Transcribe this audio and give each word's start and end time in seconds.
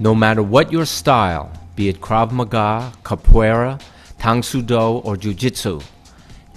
No 0.00 0.12
matter 0.12 0.42
what 0.42 0.72
your 0.72 0.86
style, 0.86 1.52
be 1.76 1.88
it 1.88 2.00
Krav 2.00 2.32
Maga, 2.32 2.92
Capoeira, 3.04 3.80
Tang 4.18 4.42
Soo 4.42 4.60
Do, 4.60 4.98
or 5.04 5.16
Jiu 5.16 5.32
Jitsu, 5.32 5.80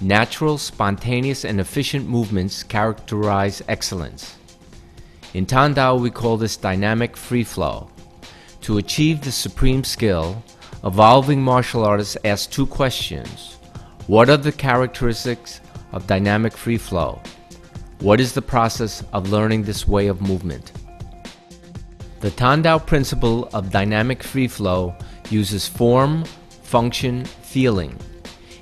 natural, 0.02 0.58
spontaneous, 0.58 1.46
and 1.46 1.60
efficient 1.60 2.08
movements 2.08 2.64
characterize 2.64 3.62
excellence. 3.68 4.38
In 5.36 5.46
Tandao, 5.46 6.00
we 6.00 6.10
call 6.10 6.38
this 6.38 6.58
dynamic 6.58 7.16
free 7.16 7.44
flow. 7.44 7.92
To 8.62 8.80
achieve 8.80 9.22
the 9.22 9.32
supreme 9.32 9.84
skill, 9.84 10.42
evolving 10.84 11.40
martial 11.40 11.86
artists 11.86 12.18
ask 12.26 12.50
two 12.50 12.66
questions 12.66 13.58
What 14.08 14.32
are 14.32 14.38
the 14.38 14.52
characteristics 14.52 15.62
of 15.92 16.08
dynamic 16.08 16.54
free 16.54 16.80
flow? 16.80 17.22
What 18.00 18.20
is 18.20 18.34
the 18.34 18.42
process 18.42 19.04
of 19.14 19.30
learning 19.30 19.64
this 19.64 19.88
way 19.88 20.08
of 20.08 20.22
movement? 20.22 20.72
The 22.20 22.32
Tandao 22.32 22.84
principle 22.84 23.48
of 23.54 23.70
dynamic 23.70 24.24
free 24.24 24.48
flow 24.48 24.96
uses 25.30 25.68
form, 25.68 26.24
function, 26.64 27.26
feeling. 27.26 27.96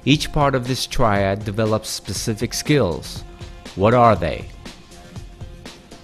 Each 0.04 0.30
part 0.32 0.56
of 0.56 0.68
this 0.68 0.86
triad 0.86 1.46
develops 1.46 1.90
specific 1.90 2.54
skills. 2.54 3.24
What 3.76 3.94
are 3.94 4.16
they? 4.18 4.46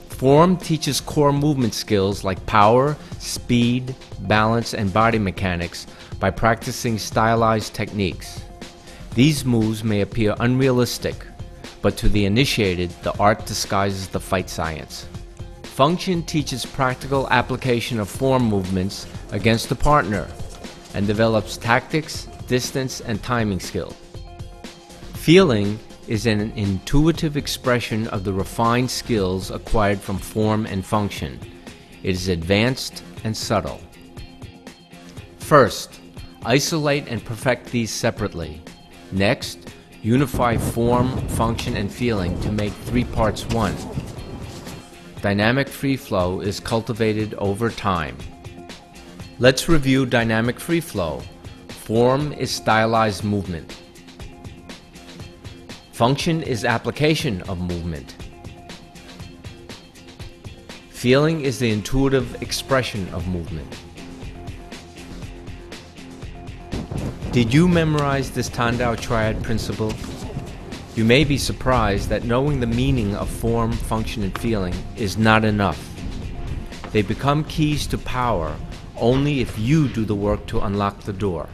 Form 0.10 0.56
teaches 0.56 1.02
core 1.02 1.34
movement 1.34 1.74
skills 1.74 2.24
like 2.24 2.46
power, 2.46 2.96
speed, 3.20 3.96
balance, 4.22 4.74
and 4.74 4.94
body 4.94 5.20
mechanics 5.20 5.88
by 6.22 6.32
practicing 6.32 6.98
stylized 6.98 7.74
techniques. 7.74 8.46
These 9.14 9.44
moves 9.44 9.84
may 9.84 10.02
appear 10.02 10.36
unrealistic, 10.40 11.26
but 11.82 11.98
to 11.98 12.08
the 12.08 12.26
initiated, 12.26 12.92
the 13.04 13.18
art 13.20 13.46
disguises 13.46 14.08
the 14.08 14.22
fight 14.22 14.50
science. 14.50 15.06
Function 15.72 16.22
teaches 16.24 16.66
practical 16.66 17.30
application 17.30 17.98
of 18.02 18.10
form 18.10 18.44
movements 18.44 19.08
against 19.32 19.72
a 19.72 19.76
partner 19.76 20.28
and 20.94 21.08
develops 21.08 21.56
tactics, 21.56 22.26
distance, 22.48 23.00
and 23.00 23.24
timing 23.24 23.62
skill. 23.62 23.96
Feeling 25.14 25.80
is 26.10 26.26
an 26.26 26.52
intuitive 26.58 27.38
expression 27.38 28.06
of 28.10 28.26
the 28.26 28.34
refined 28.34 28.92
skills 28.92 29.50
acquired 29.50 30.02
from 30.02 30.18
form 30.18 30.66
and 30.66 30.86
function. 30.86 31.40
It 32.04 32.16
is 32.16 32.28
advanced 32.28 33.02
and 33.24 33.36
subtle. 33.36 33.80
First, 35.38 36.02
isolate 36.44 37.08
and 37.08 37.24
perfect 37.24 37.72
these 37.72 37.92
separately. 37.92 38.62
Next, 39.14 39.70
unify 40.02 40.58
form, 40.58 41.26
function, 41.30 41.78
and 41.78 41.90
feeling 41.90 42.38
to 42.42 42.52
make 42.52 42.74
three 42.74 43.06
parts 43.06 43.46
one. 43.46 43.76
Dynamic 45.22 45.70
free 45.70 45.98
flow 45.98 46.42
is 46.42 46.60
cultivated 46.60 47.36
over 47.36 47.70
time. 47.70 48.18
Let's 49.38 49.70
review 49.70 50.08
dynamic 50.08 50.60
free 50.60 50.82
flow. 50.82 51.22
Form 51.68 52.34
is 52.34 52.50
stylized 52.50 53.24
movement. 53.24 53.78
Function 55.92 56.42
is 56.42 56.66
application 56.66 57.44
of 57.44 57.60
movement. 57.62 58.16
Feeling 60.90 61.42
is 61.42 61.60
the 61.60 61.70
intuitive 61.70 62.42
expression 62.42 63.08
of 63.14 63.28
movement. 63.28 63.78
Did 67.32 67.54
you 67.54 67.68
memorize 67.68 68.32
this 68.32 68.50
Tandao 68.50 69.00
triad 69.00 69.44
principle? 69.44 69.94
You 70.94 71.06
may 71.06 71.24
be 71.24 71.38
surprised 71.38 72.10
that 72.10 72.26
knowing 72.26 72.60
the 72.60 72.68
meaning 72.68 73.16
of 73.16 73.30
form, 73.30 73.72
function, 73.72 74.24
and 74.24 74.38
feeling 74.38 74.74
is 74.98 75.18
not 75.18 75.46
enough. 75.46 75.80
They 76.92 77.02
become 77.02 77.46
keys 77.46 77.88
to 77.88 77.98
power 77.98 78.54
only 78.98 79.40
if 79.40 79.58
you 79.58 79.88
do 79.88 80.04
the 80.04 80.16
work 80.16 80.46
to 80.48 80.60
unlock 80.60 81.00
the 81.02 81.14
door. 81.14 81.48